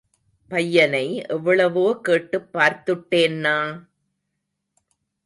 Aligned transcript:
பையனை 0.51 1.03
எவ்வளவோ 1.27 1.99
கேட்டுப் 2.01 2.49
பார்த்துட்டேன்னா!... 2.53 3.55